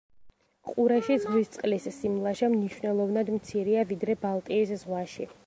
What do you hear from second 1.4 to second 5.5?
წყლის სიმლაშე მნიშვნელოვნად მცირეა, ვიდრე ბალტიის ზღვაში.